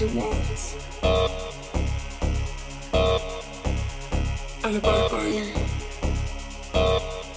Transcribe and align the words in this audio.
what 0.00 0.14
you 0.14 0.20
want. 0.20 0.76
Alle 4.64 4.80
bye 4.80 5.08
bye. 5.08 5.26
Yeah. 5.26 5.58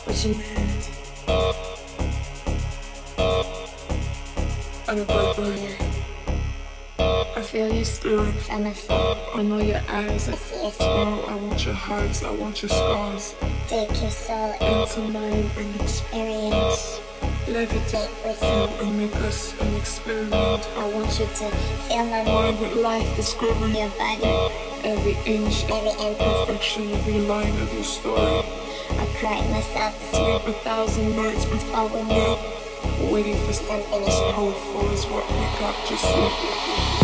What 0.05 0.25
you 0.25 0.33
need. 0.35 0.83
Bye 4.87 5.03
bye. 5.05 5.55
Yeah. 5.55 5.77
I 7.35 7.41
feel 7.41 7.73
your 7.73 7.85
spirit. 7.85 8.35
I 8.51 9.41
know 9.41 9.59
your 9.59 9.81
eyes. 9.87 10.29
I 10.29 10.35
see 10.35 10.61
your 10.61 10.71
smile. 10.71 11.25
I 11.27 11.35
want 11.35 11.65
your 11.65 11.73
hugs. 11.73 12.23
I 12.23 12.31
want 12.31 12.61
your 12.61 12.69
scars. 12.69 13.35
Take 13.67 13.89
your 14.01 14.11
soul 14.11 14.53
into 14.53 15.01
mine 15.09 15.49
and 15.57 15.81
experience. 15.81 17.01
Levitate 17.47 18.11
with 18.23 18.41
you 18.43 18.85
and 18.85 18.97
make 18.99 19.15
us 19.27 19.59
an 19.59 19.75
experiment. 19.75 20.60
I 20.81 20.85
want 20.85 21.19
you 21.19 21.27
to 21.27 21.47
feel 21.85 22.05
my 22.05 22.23
mind 22.23 22.75
life 22.77 23.15
discovering 23.15 23.75
your 23.75 23.89
body. 23.99 24.25
Every 24.83 25.15
inch, 25.31 25.63
every 25.69 25.91
imperfection, 25.91 26.91
every 26.93 27.19
line 27.19 27.53
of 27.61 27.71
your 27.71 27.83
story. 27.83 28.43
I 28.89 29.05
cried 29.19 29.47
myself 29.51 29.93
to 29.99 30.15
sleep 30.15 30.55
a 30.55 30.59
thousand 30.63 31.15
nights 31.15 31.45
before 31.45 31.87
we 31.87 32.01
met. 32.01 33.11
Waiting 33.11 33.37
for 33.45 33.53
something 33.53 34.01
as 34.01 34.33
powerful 34.33 34.89
as 34.89 35.05
what 35.05 35.29
we 35.29 35.59
got 35.59 35.75
just 35.87 36.03
yet. 36.03 37.00